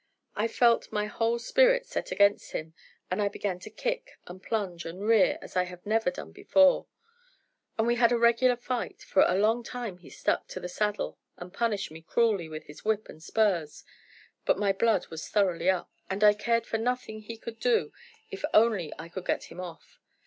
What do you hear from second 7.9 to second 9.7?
had a regular fight; for a long